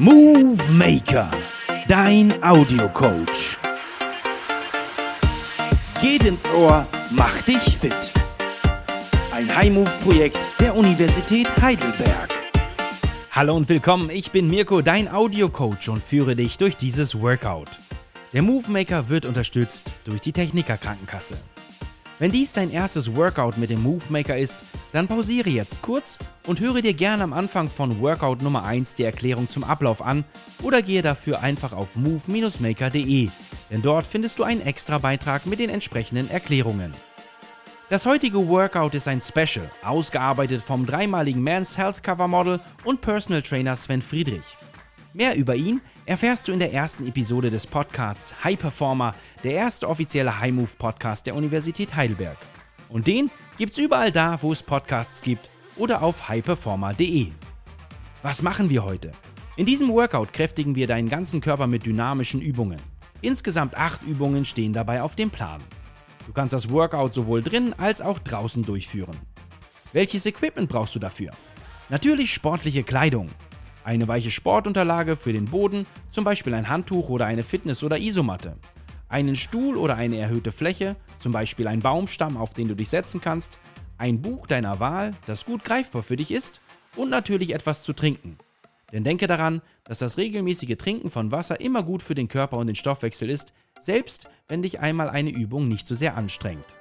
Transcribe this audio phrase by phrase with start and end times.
[0.00, 1.28] Movie Maker,
[1.88, 3.58] dein Audiocoach.
[6.00, 8.12] Geht ins Ohr, mach dich fit.
[9.32, 12.32] Ein High-Move-Projekt der Universität Heidelberg.
[13.32, 17.70] Hallo und willkommen, ich bin Mirko, dein Audiocoach und führe dich durch dieses Workout.
[18.32, 21.36] Der Movie Maker wird unterstützt durch die Techniker Krankenkasse.
[22.20, 24.58] Wenn dies dein erstes Workout mit dem Movie Maker ist,
[24.92, 29.04] dann pausiere jetzt kurz und höre dir gerne am Anfang von Workout Nummer 1 die
[29.04, 30.24] Erklärung zum Ablauf an
[30.62, 33.28] oder gehe dafür einfach auf move-maker.de,
[33.70, 36.92] denn dort findest du einen extra Beitrag mit den entsprechenden Erklärungen.
[37.90, 43.40] Das heutige Workout ist ein Special, ausgearbeitet vom dreimaligen Men's Health Cover Model und Personal
[43.40, 44.44] Trainer Sven Friedrich.
[45.14, 49.88] Mehr über ihn erfährst du in der ersten Episode des Podcasts High Performer, der erste
[49.88, 52.36] offizielle High Move Podcast der Universität Heidelberg.
[52.90, 57.32] Und den gibt's überall da, wo es Podcasts gibt oder auf highperformer.de.
[58.22, 59.10] Was machen wir heute?
[59.56, 62.80] In diesem Workout kräftigen wir deinen ganzen Körper mit dynamischen Übungen.
[63.20, 65.60] Insgesamt acht Übungen stehen dabei auf dem Plan.
[66.26, 69.16] Du kannst das Workout sowohl drin als auch draußen durchführen.
[69.92, 71.32] Welches Equipment brauchst du dafür?
[71.88, 73.28] Natürlich sportliche Kleidung,
[73.82, 78.56] eine weiche Sportunterlage für den Boden, zum Beispiel ein Handtuch oder eine Fitness- oder Isomatte,
[79.08, 83.20] einen Stuhl oder eine erhöhte Fläche, zum Beispiel ein Baumstamm, auf den du dich setzen
[83.20, 83.58] kannst,
[83.98, 86.60] ein Buch deiner Wahl, das gut greifbar für dich ist
[86.96, 88.38] und natürlich etwas zu trinken.
[88.92, 92.68] Denn denke daran, dass das regelmäßige Trinken von Wasser immer gut für den Körper und
[92.68, 96.76] den Stoffwechsel ist, selbst wenn dich einmal eine Übung nicht so sehr anstrengt.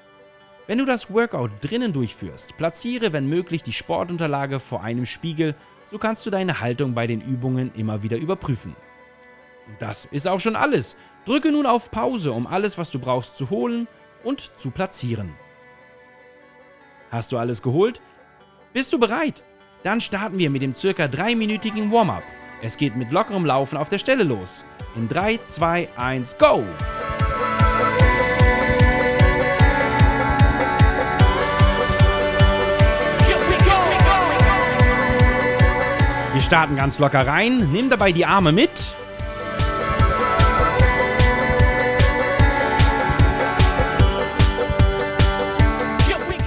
[0.68, 5.98] Wenn du das Workout drinnen durchführst, platziere wenn möglich die Sportunterlage vor einem Spiegel, so
[5.98, 8.76] kannst du deine Haltung bei den Übungen immer wieder überprüfen.
[9.68, 10.98] Und das ist auch schon alles.
[11.26, 13.88] Drücke nun auf Pause, um alles, was du brauchst, zu holen
[14.24, 15.34] und zu platzieren.
[17.10, 18.02] Hast du alles geholt?
[18.74, 19.44] Bist du bereit?
[19.84, 22.24] Dann starten wir mit dem circa dreiminütigen Warm-up.
[22.62, 24.66] Es geht mit lockerem Laufen auf der Stelle los.
[24.96, 26.64] In 3, 2, 1, go!
[36.34, 38.97] Wir starten ganz locker rein, nimm dabei die Arme mit.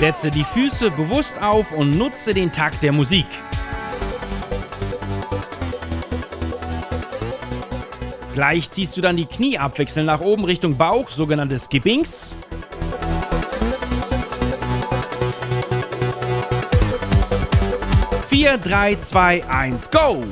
[0.00, 3.26] Setze die Füße bewusst auf und nutze den Takt der Musik.
[8.32, 12.34] Gleich ziehst du dann die Knie abwechselnd nach oben Richtung Bauch, sogenannte Skippings.
[18.28, 20.24] Vier, drei, zwei, eins, go!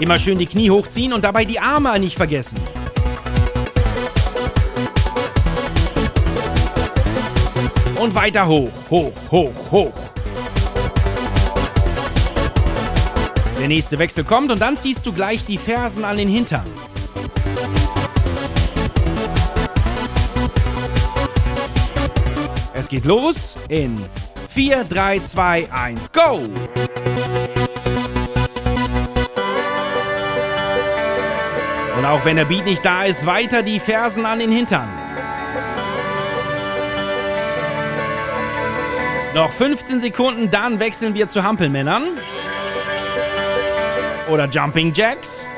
[0.00, 2.58] Immer schön die Knie hochziehen und dabei die Arme nicht vergessen.
[8.04, 9.94] Und weiter hoch, hoch, hoch, hoch.
[13.58, 16.66] Der nächste Wechsel kommt und dann ziehst du gleich die Fersen an den Hintern.
[22.74, 23.98] Es geht los in
[24.50, 26.40] 4, 3, 2, 1, go!
[31.96, 35.03] Und auch wenn der Beat nicht da ist, weiter die Fersen an den Hintern.
[39.34, 42.18] Noch 15 Sekunden, dann wechseln wir zu Hampelmännern.
[44.30, 45.48] Oder Jumping Jacks.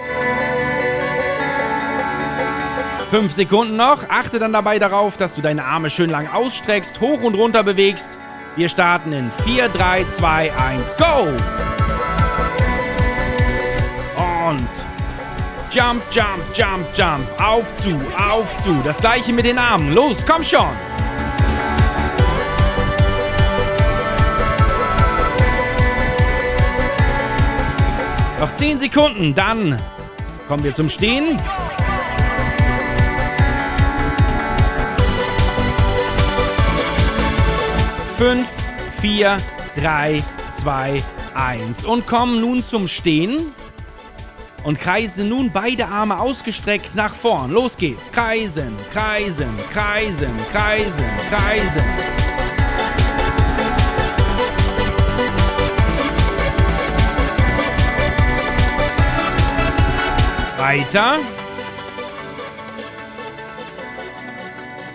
[3.11, 4.09] 5 Sekunden noch.
[4.09, 8.19] Achte dann dabei darauf, dass du deine Arme schön lang ausstreckst, hoch und runter bewegst.
[8.57, 11.29] Wir starten in 4, 3, 2, 1, go!
[14.49, 14.69] Und
[15.71, 17.27] Jump, Jump, Jump, Jump.
[17.43, 18.81] Auf zu, auf zu.
[18.85, 19.95] Das gleiche mit den Armen.
[19.95, 20.96] Los, komm schon!
[28.39, 29.81] Noch 10 Sekunden, dann
[30.47, 31.41] kommen wir zum Stehen.
[38.19, 38.47] Fünf,
[39.01, 39.39] vier,
[39.75, 40.23] drei,
[40.53, 41.03] zwei,
[41.35, 41.87] eins.
[41.87, 43.55] Und kommen nun zum Stehen.
[44.65, 47.53] Und kreise nun beide Arme ausgestreckt nach vorn.
[47.53, 48.13] Los geht's.
[48.13, 52.16] Kreisen, kreisen, kreisen, kreisen, kreisen.
[60.67, 61.21] Weiter.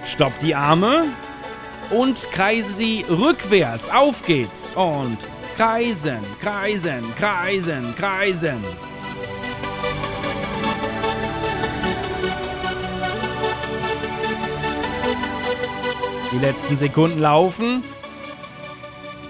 [0.04, 1.06] Stopp die Arme
[1.92, 3.90] und kreise sie rückwärts.
[3.90, 4.74] Auf geht's.
[4.76, 5.18] Und
[5.56, 8.62] kreisen, kreisen, kreisen, kreisen.
[16.34, 17.82] Die letzten Sekunden laufen.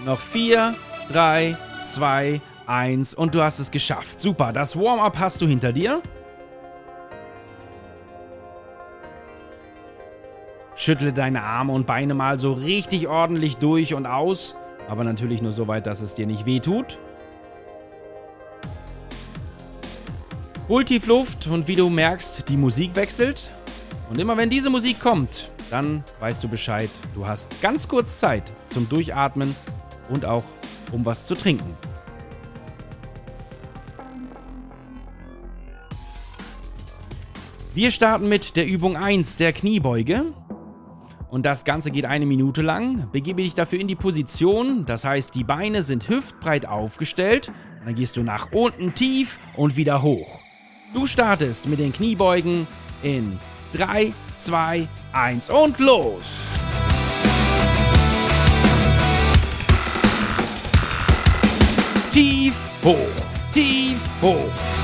[0.05, 0.73] Noch vier,
[1.11, 1.55] 3,
[1.85, 4.19] 2, 1 und du hast es geschafft.
[4.19, 6.01] Super, das Warm-up hast du hinter dir.
[10.81, 14.55] Schüttle deine Arme und Beine mal so richtig ordentlich durch und aus,
[14.89, 16.99] aber natürlich nur so weit, dass es dir nicht weh tut.
[20.67, 23.51] Hol tief Luft und wie du merkst, die Musik wechselt.
[24.09, 26.89] Und immer wenn diese Musik kommt, dann weißt du Bescheid.
[27.13, 29.55] Du hast ganz kurz Zeit zum Durchatmen
[30.09, 30.45] und auch
[30.91, 31.77] um was zu trinken.
[37.75, 40.33] Wir starten mit der Übung 1 der Kniebeuge.
[41.31, 43.07] Und das Ganze geht eine Minute lang.
[43.13, 47.47] Begebe dich dafür in die Position, das heißt, die Beine sind hüftbreit aufgestellt.
[47.79, 50.41] Und dann gehst du nach unten tief und wieder hoch.
[50.93, 52.67] Du startest mit den Kniebeugen
[53.01, 53.39] in
[53.71, 56.59] 3, 2, 1 und los!
[62.11, 62.97] Tief, hoch,
[63.53, 64.80] tief, hoch.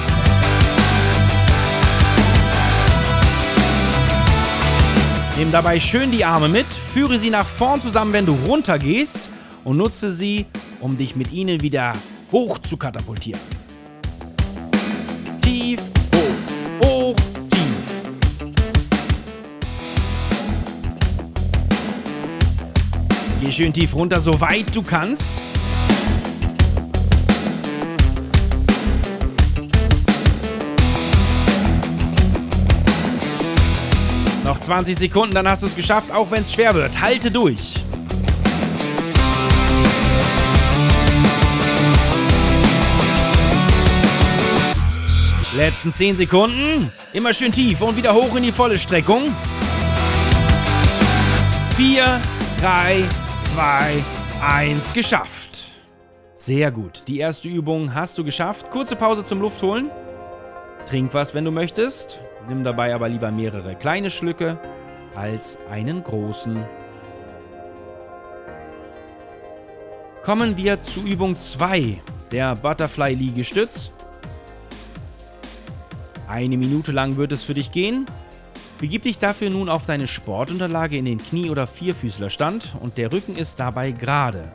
[5.38, 9.30] Nimm dabei schön die Arme mit, führe sie nach vorn zusammen, wenn du runter gehst
[9.64, 10.48] und nutze sie,
[10.80, 11.94] um dich mit ihnen wieder
[12.32, 13.40] hoch zu katapultieren.
[15.44, 15.80] Tief,
[16.16, 17.16] hoch, hoch,
[17.52, 18.56] tief.
[23.40, 25.44] Geh schön tief runter, so weit du kannst.
[34.68, 37.00] 20 Sekunden, dann hast du es geschafft, auch wenn es schwer wird.
[37.00, 37.76] Halte durch.
[45.56, 46.92] Letzten 10 Sekunden.
[47.14, 49.34] Immer schön tief und wieder hoch in die volle Streckung.
[51.78, 52.20] 4,
[52.60, 53.04] 3,
[53.38, 54.04] 2,
[54.46, 54.92] 1.
[54.92, 55.64] Geschafft.
[56.36, 57.04] Sehr gut.
[57.08, 58.70] Die erste Übung hast du geschafft.
[58.70, 59.90] Kurze Pause zum Luftholen.
[60.86, 62.20] Trink was, wenn du möchtest.
[62.48, 64.58] Nimm dabei aber lieber mehrere kleine Schlücke
[65.16, 66.66] als einen großen.
[70.24, 72.02] Kommen wir zu Übung 2,
[72.32, 73.92] der Butterfly Liegestütz.
[76.28, 78.06] Eine Minute lang wird es für dich gehen.
[78.80, 83.36] Begib dich dafür nun auf deine Sportunterlage in den Knie- oder Vierfüßlerstand und der Rücken
[83.36, 84.52] ist dabei gerade.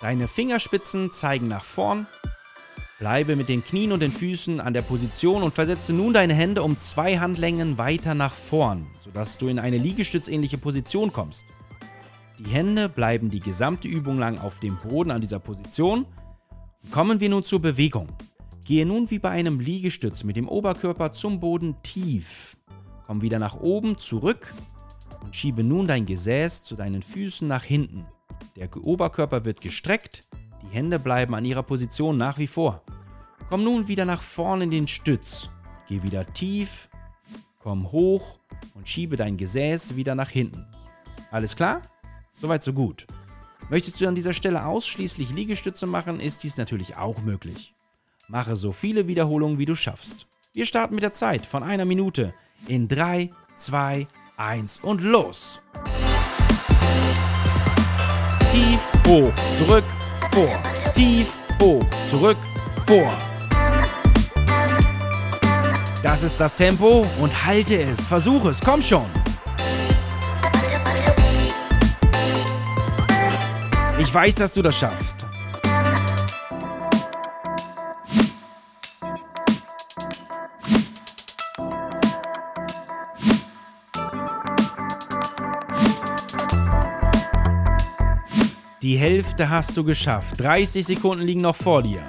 [0.00, 2.06] Deine Fingerspitzen zeigen nach vorn
[3.02, 6.62] Bleibe mit den Knien und den Füßen an der Position und versetze nun deine Hände
[6.62, 11.44] um zwei Handlängen weiter nach vorn, sodass du in eine liegestützähnliche Position kommst.
[12.38, 16.06] Die Hände bleiben die gesamte Übung lang auf dem Boden an dieser Position.
[16.92, 18.06] Kommen wir nun zur Bewegung.
[18.66, 22.56] Gehe nun wie bei einem Liegestütz mit dem Oberkörper zum Boden tief.
[23.08, 24.54] Komm wieder nach oben zurück
[25.24, 28.06] und schiebe nun dein Gesäß zu deinen Füßen nach hinten.
[28.54, 30.28] Der Oberkörper wird gestreckt,
[30.62, 32.82] die Hände bleiben an ihrer Position nach wie vor.
[33.50, 35.50] Komm nun wieder nach vorne in den Stütz.
[35.88, 36.88] Geh wieder tief,
[37.58, 38.38] komm hoch
[38.74, 40.66] und schiebe dein Gesäß wieder nach hinten.
[41.30, 41.82] Alles klar?
[42.34, 43.06] Soweit so gut.
[43.70, 47.72] Möchtest du an dieser Stelle ausschließlich Liegestütze machen, ist dies natürlich auch möglich.
[48.28, 50.26] Mache so viele Wiederholungen, wie du schaffst.
[50.54, 52.34] Wir starten mit der Zeit von einer Minute
[52.66, 54.06] in 3, 2,
[54.36, 55.60] 1 und los!
[58.50, 59.84] Tief, hoch, zurück,
[60.32, 60.62] vor.
[60.94, 62.38] Tief, hoch, zurück,
[62.86, 63.12] vor.
[66.02, 68.06] Das ist das Tempo und halte es.
[68.06, 68.60] Versuche es.
[68.60, 69.06] Komm schon.
[73.98, 75.26] Ich weiß, dass du das schaffst.
[88.92, 90.38] Die Hälfte hast du geschafft.
[90.38, 92.02] 30 Sekunden liegen noch vor dir.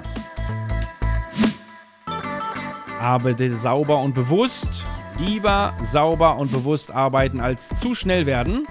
[3.00, 4.86] Arbeite sauber und bewusst.
[5.18, 8.66] Lieber sauber und bewusst arbeiten als zu schnell werden.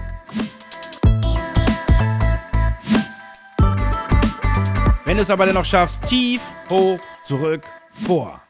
[5.04, 6.40] Wenn du es aber dennoch schaffst, tief,
[6.70, 7.64] hoch, zurück,
[8.06, 8.40] vor.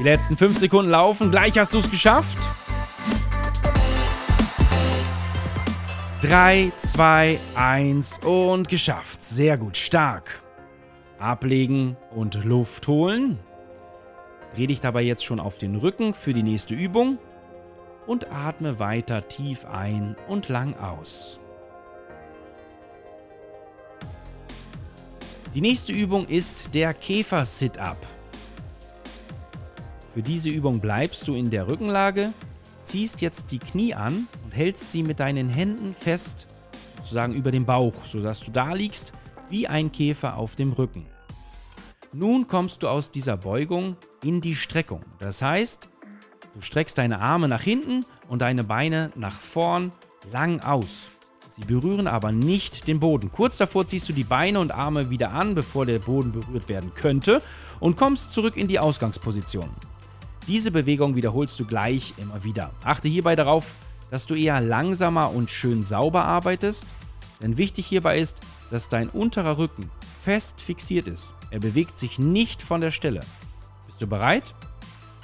[0.00, 1.30] Die letzten 5 Sekunden laufen.
[1.30, 2.38] Gleich hast du es geschafft.
[6.24, 9.22] 3, 2, 1 und geschafft.
[9.22, 10.42] Sehr gut, stark.
[11.18, 13.38] Ablegen und Luft holen.
[14.54, 17.18] Dreh dich dabei jetzt schon auf den Rücken für die nächste Übung
[18.06, 21.40] und atme weiter tief ein und lang aus.
[25.54, 27.98] Die nächste Übung ist der Käfer-Sit-Up.
[30.14, 32.32] Für diese Übung bleibst du in der Rückenlage,
[32.84, 36.46] ziehst jetzt die Knie an und hältst sie mit deinen Händen fest
[36.96, 39.12] sozusagen über dem Bauch, sodass du da liegst
[39.50, 41.06] wie ein Käfer auf dem Rücken.
[42.12, 45.02] Nun kommst du aus dieser Beugung in die Streckung.
[45.18, 45.88] Das heißt,
[46.54, 49.92] du streckst deine Arme nach hinten und deine Beine nach vorn
[50.32, 51.10] lang aus.
[51.48, 53.30] Sie berühren aber nicht den Boden.
[53.30, 56.94] Kurz davor ziehst du die Beine und Arme wieder an, bevor der Boden berührt werden
[56.94, 57.42] könnte
[57.80, 59.70] und kommst zurück in die Ausgangsposition.
[60.46, 62.70] Diese Bewegung wiederholst du gleich immer wieder.
[62.82, 63.72] Achte hierbei darauf,
[64.10, 66.86] dass du eher langsamer und schön sauber arbeitest,
[67.40, 69.90] denn wichtig hierbei ist, dass dein unterer Rücken
[70.22, 71.34] fest fixiert ist.
[71.50, 73.20] Er bewegt sich nicht von der Stelle.
[73.86, 74.54] Bist du bereit?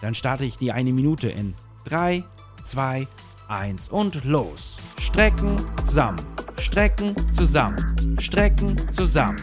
[0.00, 2.24] Dann starte ich die eine Minute in 3,
[2.62, 3.06] 2,
[3.48, 4.78] 1 und los.
[4.98, 6.24] Strecken zusammen,
[6.58, 9.36] strecken zusammen, strecken zusammen.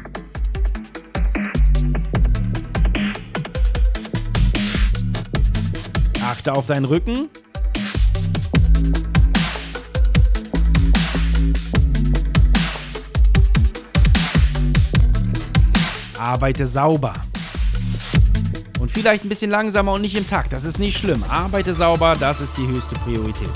[6.29, 7.29] Achte auf deinen Rücken.
[16.19, 17.13] Arbeite sauber.
[18.81, 20.51] Und vielleicht ein bisschen langsamer und nicht im Takt.
[20.51, 21.23] Das ist nicht schlimm.
[21.29, 23.47] Arbeite sauber, das ist die höchste Priorität.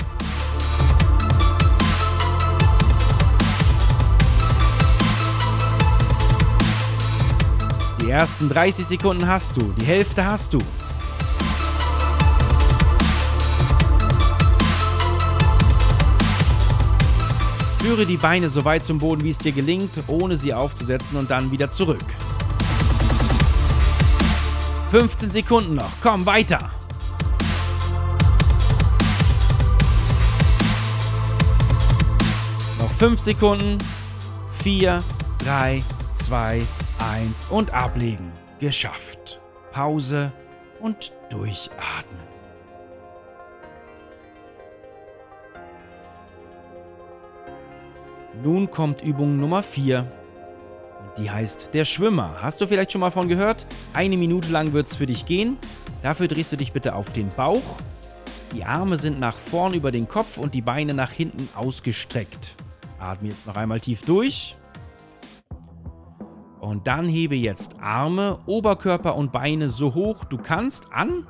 [8.00, 10.58] Die ersten 30 Sekunden hast du, die Hälfte hast du.
[17.82, 21.32] Führe die Beine so weit zum Boden, wie es dir gelingt, ohne sie aufzusetzen und
[21.32, 22.04] dann wieder zurück.
[24.92, 26.70] 15 Sekunden noch, komm weiter.
[32.78, 33.78] Noch 5 Sekunden.
[34.62, 35.02] 4,
[35.38, 35.82] 3,
[36.14, 36.62] 2,
[37.00, 38.30] 1 und ablegen.
[38.60, 39.40] Geschafft.
[39.72, 40.32] Pause
[40.80, 42.31] und durchatmen.
[48.42, 50.00] Nun kommt Übung Nummer 4.
[50.00, 52.38] Und die heißt der Schwimmer.
[52.42, 53.66] Hast du vielleicht schon mal von gehört?
[53.92, 55.58] Eine Minute lang wird es für dich gehen.
[56.02, 57.78] Dafür drehst du dich bitte auf den Bauch.
[58.52, 62.56] Die Arme sind nach vorn über den Kopf und die Beine nach hinten ausgestreckt.
[62.98, 64.56] Atme jetzt noch einmal tief durch.
[66.58, 71.28] Und dann hebe jetzt Arme, Oberkörper und Beine so hoch du kannst an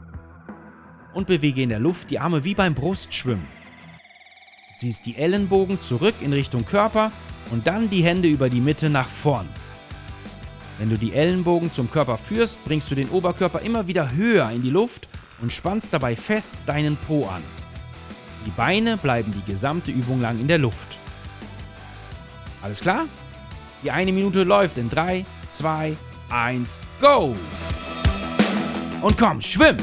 [1.13, 3.62] und bewege in der Luft die Arme wie beim Brustschwimmen.
[4.83, 7.13] Ziehst die Ellenbogen zurück in Richtung Körper
[7.53, 9.49] und dann die Hände über die Mitte nach vorn.
[10.77, 14.61] Wenn du die Ellenbogen zum Körper führst, bringst du den Oberkörper immer wieder höher in
[14.61, 15.07] die Luft
[15.41, 17.45] und spannst dabei fest deinen Po an.
[18.45, 20.99] Die Beine bleiben die gesamte Übung lang in der Luft.
[22.61, 23.05] Alles klar?
[23.85, 25.97] Die eine Minute läuft in 3, 2,
[26.29, 27.37] 1, go!
[29.01, 29.77] Und komm, schwimm!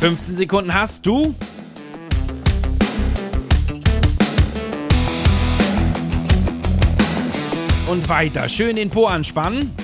[0.00, 1.34] Fünfzehn Sekunden hast du.
[7.86, 8.48] Und weiter.
[8.48, 9.74] Schön den Po anspannen.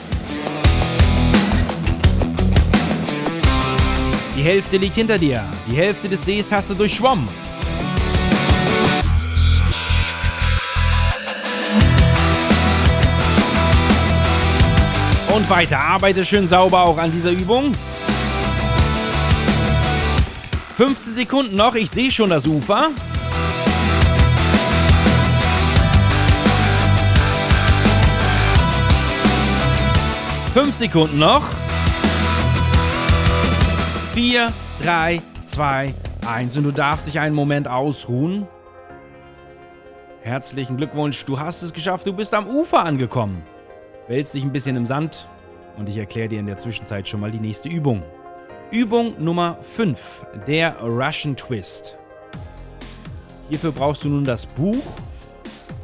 [4.39, 5.45] Die Hälfte liegt hinter dir.
[5.71, 7.29] Die Hälfte des Sees hast du durchschwommen.
[15.35, 15.79] Und weiter.
[15.79, 17.75] Arbeite schön sauber auch an dieser Übung.
[20.77, 21.75] 15 Sekunden noch.
[21.75, 22.91] Ich sehe schon das Ufer.
[30.53, 31.45] Fünf Sekunden noch.
[34.13, 34.53] Vier,
[34.83, 35.95] drei, zwei,
[36.27, 36.59] eins.
[36.59, 38.47] Und du darfst dich einen Moment ausruhen.
[40.21, 43.43] Herzlichen Glückwunsch, du hast es geschafft, du bist am Ufer angekommen.
[44.09, 45.27] Wälzt dich ein bisschen im Sand
[45.79, 48.03] und ich erkläre dir in der Zwischenzeit schon mal die nächste Übung.
[48.73, 51.97] Übung Nummer 5, der Russian Twist.
[53.49, 54.83] Hierfür brauchst du nun das Buch.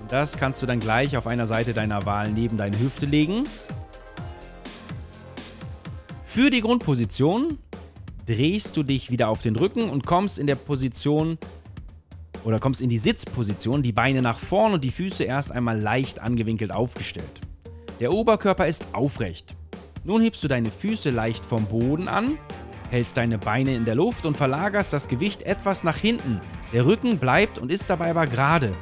[0.08, 3.44] Das kannst du dann gleich auf einer Seite deiner Wahl neben deine Hüfte legen.
[6.24, 7.58] Für die Grundposition
[8.26, 11.38] drehst du dich wieder auf den Rücken und kommst in der Position
[12.44, 16.18] oder kommst in die Sitzposition, die Beine nach vorn und die Füße erst einmal leicht
[16.20, 17.40] angewinkelt aufgestellt.
[18.00, 19.56] Der Oberkörper ist aufrecht.
[20.02, 22.38] Nun hebst du deine Füße leicht vom Boden an,
[22.92, 26.40] hältst deine Beine in der Luft und verlagerst das Gewicht etwas nach hinten.
[26.74, 28.72] Der Rücken bleibt und ist dabei aber gerade.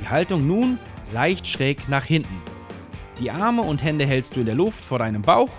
[0.00, 0.78] Die Haltung nun
[1.12, 2.40] leicht schräg nach hinten.
[3.18, 5.50] Die Arme und Hände hältst du in der Luft vor deinem Bauch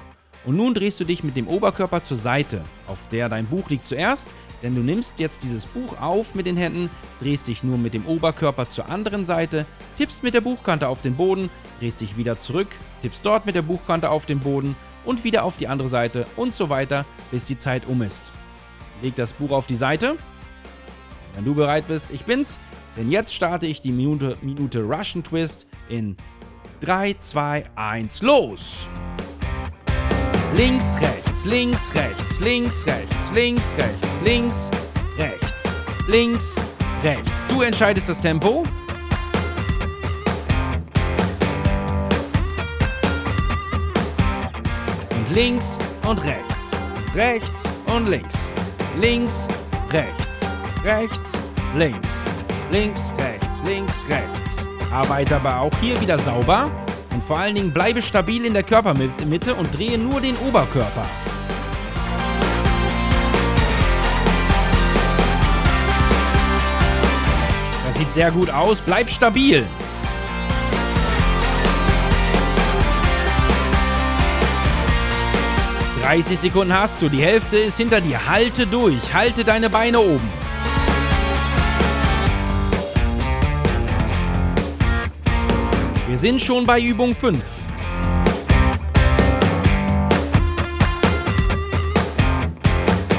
[0.46, 3.86] und nun drehst du dich mit dem Oberkörper zur Seite, auf der dein Buch liegt
[3.86, 4.34] zuerst,
[4.64, 8.06] denn du nimmst jetzt dieses Buch auf mit den Händen, drehst dich nur mit dem
[8.06, 9.66] Oberkörper zur anderen Seite,
[9.98, 11.50] tippst mit der Buchkante auf den Boden,
[11.82, 12.70] drehst dich wieder zurück,
[13.02, 16.54] tippst dort mit der Buchkante auf den Boden und wieder auf die andere Seite und
[16.54, 18.32] so weiter, bis die Zeit um ist.
[19.02, 20.18] Leg das Buch auf die Seite.
[21.34, 22.60] Wenn du bereit bist, ich bin's,
[22.96, 26.18] denn jetzt starte ich die Minute, Minute Russian Twist in
[26.82, 28.88] 3, 2, 1, los!
[30.56, 34.72] Links, rechts, links, rechts, links, rechts, links, rechts, links,
[35.18, 35.64] rechts,
[36.08, 36.56] links,
[37.04, 37.48] rechts.
[37.48, 38.64] Du entscheidest das Tempo.
[45.38, 45.78] Links
[46.08, 46.72] und rechts,
[47.14, 47.64] rechts
[47.96, 48.56] und links,
[49.00, 49.48] links,
[49.92, 50.44] rechts,
[50.84, 51.38] rechts,
[51.76, 52.24] links,
[52.72, 54.66] links, rechts, links, rechts.
[54.92, 56.72] Arbeite aber auch hier wieder sauber.
[57.12, 61.06] Und vor allen Dingen bleibe stabil in der Körpermitte und drehe nur den Oberkörper.
[67.86, 68.82] Das sieht sehr gut aus.
[68.82, 69.68] Bleib stabil.
[76.08, 78.30] ...30 Sekunden hast du, die Hälfte ist hinter dir.
[78.30, 80.30] Halte durch, halte deine Beine oben.
[86.08, 87.38] Wir sind schon bei Übung 5.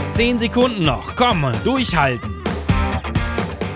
[0.09, 1.15] Zehn Sekunden noch.
[1.15, 2.43] Komm, durchhalten.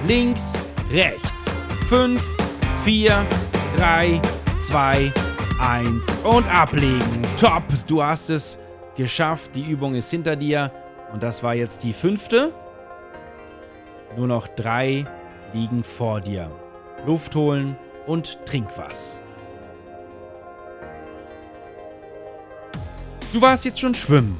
[0.09, 0.55] Links,
[0.91, 1.53] rechts.
[1.91, 2.19] 5,
[2.83, 3.27] 4,
[3.77, 4.23] 3,
[4.59, 5.13] 2,
[5.61, 7.23] 1 und ablegen.
[7.39, 8.59] Top, du hast es
[8.97, 9.55] geschafft.
[9.55, 10.73] Die Übung ist hinter dir.
[11.13, 12.53] Und das war jetzt die fünfte.
[14.17, 15.07] Nur noch drei
[15.53, 16.51] liegen vor dir.
[17.07, 19.21] Luft holen und trink was.
[23.33, 24.39] Du warst jetzt schon schwimmen.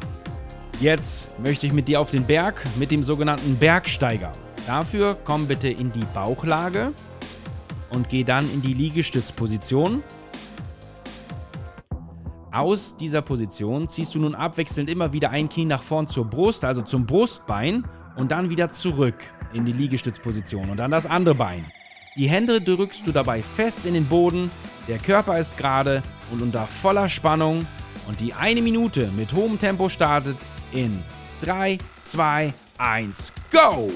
[0.81, 4.33] Jetzt möchte ich mit dir auf den Berg mit dem sogenannten Bergsteiger.
[4.67, 6.93] Dafür komm bitte in die Bauchlage
[7.91, 10.03] und geh dann in die Liegestützposition.
[12.53, 16.67] Aus dieser Position ziehst du nun abwechselnd immer wieder ein Knie nach vorn zur Brust,
[16.67, 19.15] also zum Brustbein und dann wieder zurück
[19.55, 21.65] in die Liegestützposition und dann das andere Bein.
[22.15, 24.51] Die Hände drückst du dabei fest in den Boden,
[24.87, 27.67] der Körper ist gerade und unter voller Spannung
[28.07, 30.37] und die eine Minute mit hohem Tempo startet
[30.73, 31.03] in
[31.43, 33.91] 3, 2, 1, go!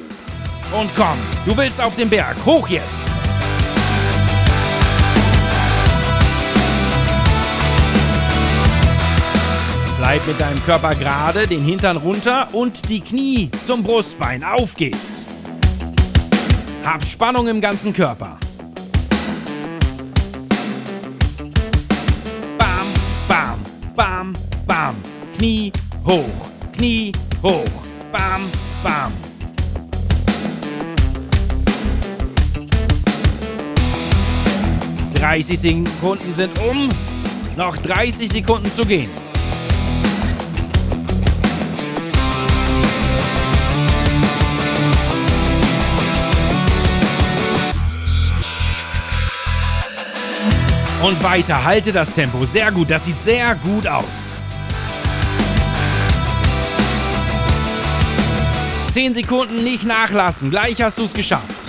[0.73, 3.26] Und komm, du willst auf den Berg, hoch jetzt!
[10.07, 14.45] Bleib mit deinem Körper gerade, den Hintern runter und die Knie zum Brustbein.
[14.45, 15.27] Auf geht's!
[16.85, 18.39] Hab Spannung im ganzen Körper.
[22.57, 22.87] Bam,
[23.27, 23.63] bam,
[23.97, 24.33] bam,
[24.65, 24.95] bam.
[25.35, 25.73] Knie
[26.07, 27.11] hoch, Knie
[27.43, 27.65] hoch.
[28.13, 28.49] Bam,
[28.85, 29.13] bam.
[35.15, 36.91] Dreißig Sekunden sind um.
[37.57, 39.26] Noch 30 Sekunden zu gehen.
[51.07, 52.45] Und weiter, halte das Tempo.
[52.45, 54.35] Sehr gut, das sieht sehr gut aus.
[58.91, 61.61] 10 Sekunden nicht nachlassen, gleich hast du es geschafft.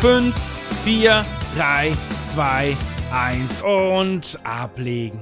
[0.00, 0.36] Fünf,
[0.84, 1.24] vier,
[1.56, 1.90] drei,
[2.22, 2.76] zwei,
[3.12, 5.20] eins und ablegen.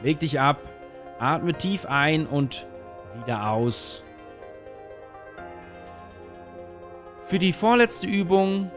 [0.00, 0.58] Leg dich ab,
[1.18, 2.68] atme tief ein und
[3.20, 4.04] wieder aus.
[7.34, 8.70] Für die vorletzte Übung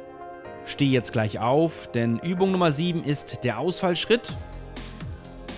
[0.65, 4.35] steh jetzt gleich auf, denn Übung Nummer 7 ist der Ausfallschritt.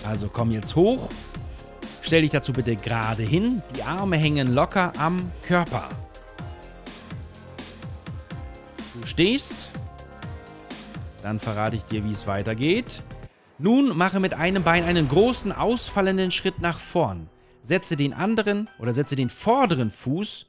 [0.05, 1.09] Also komm jetzt hoch,
[2.01, 5.87] stell dich dazu bitte gerade hin, die Arme hängen locker am Körper.
[8.99, 9.71] Du stehst,
[11.23, 13.03] dann verrate ich dir, wie es weitergeht.
[13.59, 17.29] Nun mache mit einem Bein einen großen ausfallenden Schritt nach vorn.
[17.61, 20.48] Setze den anderen oder setze den vorderen Fuß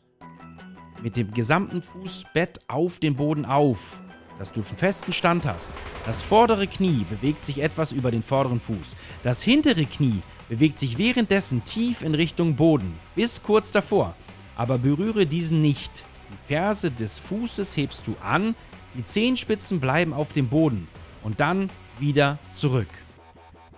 [1.03, 4.03] mit dem gesamten Fußbett auf den Boden auf,
[4.39, 5.71] dass du einen festen Stand hast.
[6.07, 8.97] Das vordere Knie bewegt sich etwas über den vorderen Fuß.
[9.23, 14.15] Das hintere Knie bewegt sich währenddessen tief in Richtung Boden, bis kurz davor.
[14.57, 16.05] Aber berühre diesen nicht.
[16.33, 18.55] Die Ferse des Fußes hebst du an,
[18.95, 20.89] die Zehenspitzen bleiben auf dem Boden
[21.23, 22.89] und dann wieder zurück.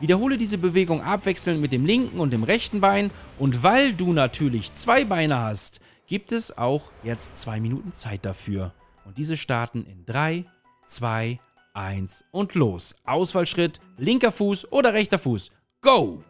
[0.01, 4.73] Wiederhole diese Bewegung abwechselnd mit dem linken und dem rechten Bein und weil du natürlich
[4.73, 5.81] zwei Beine hast,
[6.13, 8.75] gibt es auch jetzt zwei Minuten Zeit dafür.
[9.07, 10.45] Und diese starten in 3,
[10.85, 11.41] 2,
[11.73, 12.95] 1 und los.
[13.07, 15.51] Ausfallschritt, linker Fuß oder rechter Fuß.
[15.81, 16.23] Go!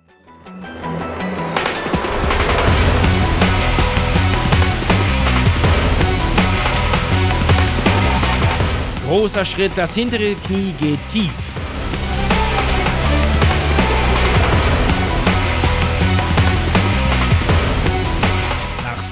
[9.05, 11.52] Großer Schritt, das hintere Knie geht tief.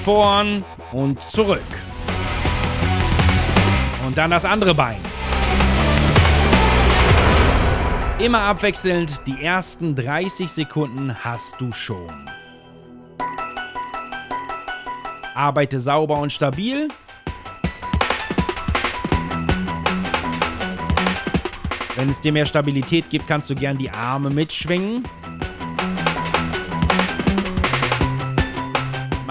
[0.03, 1.61] Vorn und zurück.
[4.05, 4.99] Und dann das andere Bein.
[8.17, 12.29] Immer abwechselnd, die ersten 30 Sekunden hast du schon.
[15.35, 16.87] Arbeite sauber und stabil.
[21.95, 25.03] Wenn es dir mehr Stabilität gibt, kannst du gern die Arme mitschwingen.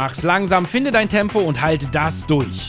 [0.02, 2.68] Mach's langsam, finde dein Tempo und halte das durch.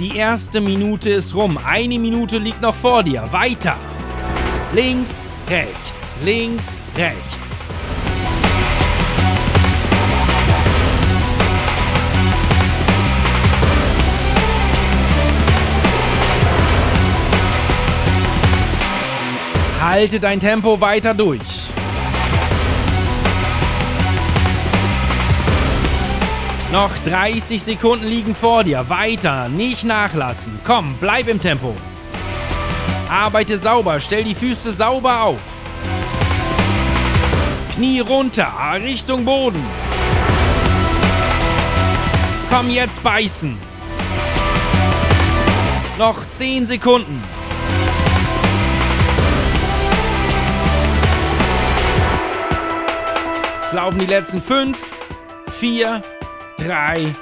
[0.00, 1.60] Die erste Minute ist rum.
[1.64, 3.22] Eine Minute liegt noch vor dir.
[3.30, 3.76] Weiter.
[4.74, 7.41] Links, rechts, links, rechts.
[19.92, 21.68] Halte dein Tempo weiter durch.
[26.72, 28.88] Noch 30 Sekunden liegen vor dir.
[28.88, 30.58] Weiter, nicht nachlassen.
[30.64, 31.76] Komm, bleib im Tempo.
[33.10, 35.42] Arbeite sauber, stell die Füße sauber auf.
[37.74, 38.50] Knie runter,
[38.82, 39.62] Richtung Boden.
[42.48, 43.58] Komm jetzt beißen.
[45.98, 47.41] Noch 10 Sekunden.
[53.72, 54.78] Es laufen die letzten 5,
[55.48, 56.02] 4,
[56.58, 57.14] 3,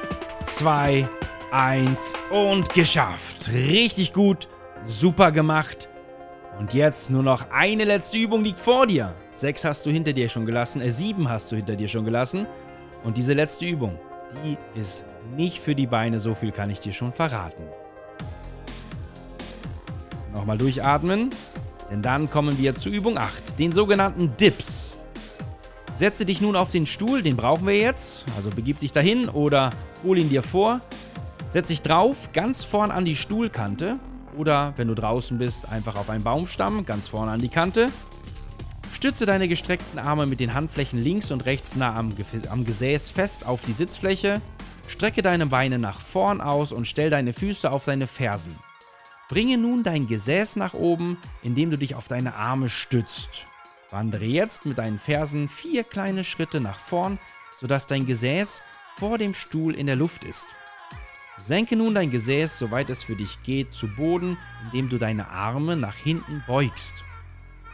[0.42, 1.08] 2,
[1.52, 3.52] 1 und geschafft.
[3.52, 4.48] Richtig gut,
[4.84, 5.88] super gemacht.
[6.58, 9.14] Und jetzt nur noch eine letzte Übung liegt vor dir.
[9.32, 12.48] Sechs hast du hinter dir schon gelassen, äh, sieben hast du hinter dir schon gelassen.
[13.04, 13.96] Und diese letzte Übung,
[14.42, 15.04] die ist
[15.36, 17.62] nicht für die Beine, so viel kann ich dir schon verraten.
[20.34, 21.30] Nochmal durchatmen,
[21.92, 24.96] denn dann kommen wir zu Übung 8, den sogenannten Dips.
[26.00, 28.24] Setze dich nun auf den Stuhl, den brauchen wir jetzt.
[28.34, 29.68] Also begib dich dahin oder
[30.02, 30.80] hol ihn dir vor.
[31.50, 33.98] Setz dich drauf, ganz vorn an die Stuhlkante.
[34.34, 37.90] Oder wenn du draußen bist, einfach auf einen Baumstamm, ganz vorne an die Kante.
[38.94, 42.14] Stütze deine gestreckten Arme mit den Handflächen links und rechts nah am,
[42.48, 44.40] am Gesäß fest auf die Sitzfläche.
[44.88, 48.56] Strecke deine Beine nach vorn aus und stell deine Füße auf deine Fersen.
[49.28, 53.46] Bringe nun dein Gesäß nach oben, indem du dich auf deine Arme stützt.
[53.90, 57.18] Wandere jetzt mit deinen Fersen vier kleine Schritte nach vorn,
[57.58, 58.62] sodass dein Gesäß
[58.96, 60.46] vor dem Stuhl in der Luft ist.
[61.38, 65.74] Senke nun dein Gesäß, soweit es für dich geht, zu Boden, indem du deine Arme
[65.76, 67.02] nach hinten beugst.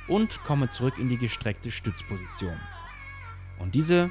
[0.09, 2.59] Und komme zurück in die gestreckte Stützposition.
[3.59, 4.11] Und diese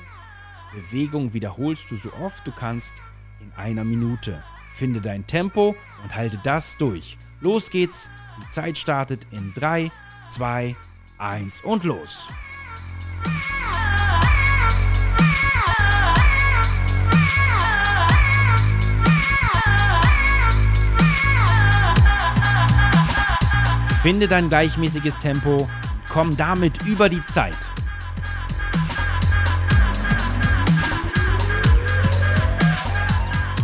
[0.74, 2.96] Bewegung wiederholst du so oft du kannst
[3.40, 4.44] in einer Minute.
[4.74, 7.18] Finde dein Tempo und halte das durch.
[7.40, 8.10] Los geht's.
[8.42, 9.90] Die Zeit startet in 3,
[10.28, 12.30] 2, 1 eins und los.
[24.02, 25.68] Finde dein gleichmäßiges Tempo,
[26.10, 27.72] komm damit über die Zeit.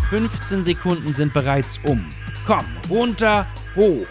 [0.10, 2.10] Fünfzehn Sekunden sind bereits um.
[2.46, 4.08] Komm, runter, hoch,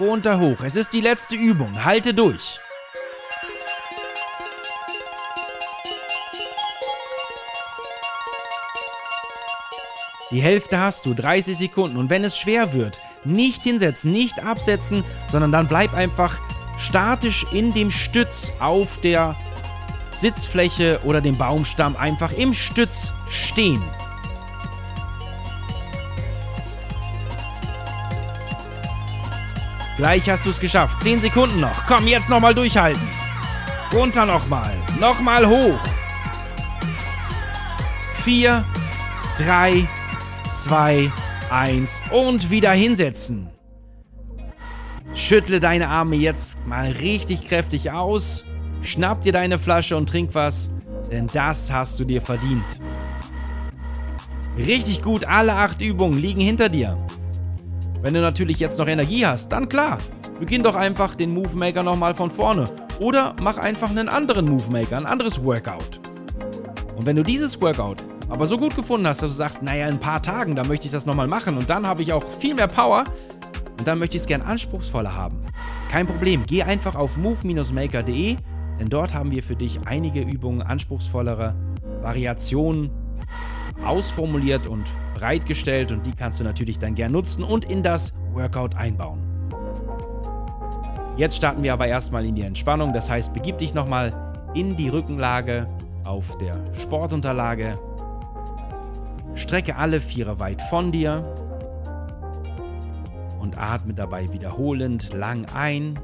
[0.00, 0.60] runter, hoch.
[0.64, 1.84] Es ist die letzte Übung.
[1.84, 2.58] Halte durch.
[10.30, 11.96] Die Hälfte hast du, 30 Sekunden.
[11.96, 16.38] Und wenn es schwer wird, nicht hinsetzen, nicht absetzen, sondern dann bleib einfach
[16.76, 19.36] statisch in dem Stütz auf der
[20.16, 23.82] Sitzfläche oder dem Baumstamm einfach im Stütz stehen.
[29.96, 31.00] Gleich hast du es geschafft.
[31.00, 31.86] 10 Sekunden noch.
[31.86, 33.02] Komm, jetzt nochmal durchhalten.
[33.92, 34.74] Runter nochmal.
[35.00, 35.80] Nochmal hoch.
[38.22, 38.64] 4,
[39.38, 39.88] 3,
[40.48, 41.12] 2,
[41.50, 43.50] 1 und wieder hinsetzen.
[45.14, 48.46] Schüttle deine Arme jetzt mal richtig kräftig aus,
[48.80, 50.70] schnapp dir deine Flasche und trink was,
[51.10, 52.80] denn das hast du dir verdient.
[54.56, 56.98] Richtig gut, alle acht Übungen liegen hinter dir.
[58.00, 59.98] Wenn du natürlich jetzt noch Energie hast, dann klar,
[60.40, 62.64] beginn doch einfach den Move Maker nochmal von vorne
[63.00, 66.00] oder mach einfach einen anderen Move Maker, ein anderes Workout.
[66.96, 69.94] Und wenn du dieses Workout aber so gut gefunden hast, dass du sagst, naja, in
[69.94, 72.54] ein paar Tagen, da möchte ich das nochmal machen und dann habe ich auch viel
[72.54, 73.04] mehr Power
[73.78, 75.44] und dann möchte ich es gern anspruchsvoller haben.
[75.90, 78.36] Kein Problem, geh einfach auf move-maker.de,
[78.78, 81.54] denn dort haben wir für dich einige Übungen, anspruchsvollere
[82.02, 82.90] Variationen
[83.84, 88.76] ausformuliert und bereitgestellt und die kannst du natürlich dann gern nutzen und in das Workout
[88.76, 89.20] einbauen.
[91.16, 94.12] Jetzt starten wir aber erstmal in die Entspannung, das heißt, begib dich nochmal
[94.54, 95.66] in die Rückenlage
[96.04, 97.78] auf der Sportunterlage.
[99.38, 101.24] Strecke alle Viere weit von dir
[103.40, 105.98] und atme dabei wiederholend lang ein,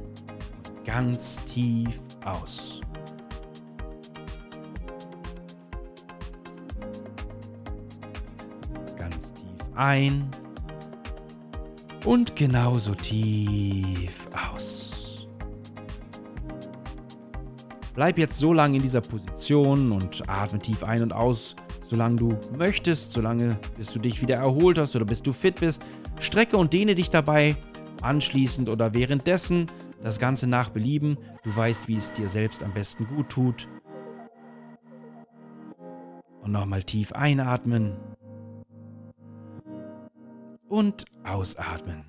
[0.84, 2.80] ganz tief aus.
[8.96, 10.30] Ganz tief ein
[12.04, 15.26] und genauso tief aus.
[17.94, 22.38] Bleib jetzt so lange in dieser Position und atme tief ein und aus, solange du
[22.56, 25.82] möchtest, solange bis du dich wieder erholt hast oder bis du fit bist.
[26.18, 27.56] Strecke und dehne dich dabei
[28.02, 29.66] anschließend oder währenddessen
[30.02, 31.18] das Ganze nach Belieben.
[31.42, 33.68] Du weißt, wie es dir selbst am besten gut tut.
[36.42, 37.96] Und nochmal tief einatmen
[40.68, 42.04] und ausatmen.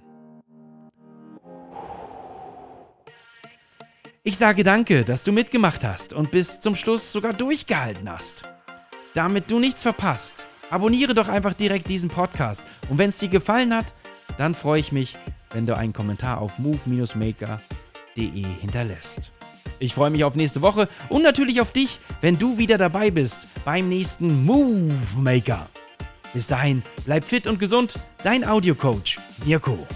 [4.23, 8.54] Ich sage danke, dass du mitgemacht hast und bis zum Schluss sogar durchgehalten hast.
[9.15, 12.63] Damit du nichts verpasst, abonniere doch einfach direkt diesen Podcast.
[12.89, 13.93] Und wenn es dir gefallen hat,
[14.37, 15.15] dann freue ich mich,
[15.51, 19.31] wenn du einen Kommentar auf move-maker.de hinterlässt.
[19.79, 23.47] Ich freue mich auf nächste Woche und natürlich auf dich, wenn du wieder dabei bist
[23.63, 25.69] beim nächsten Move Maker.
[26.33, 29.87] Bis dahin, bleib fit und gesund, dein Audiocoach Mirko.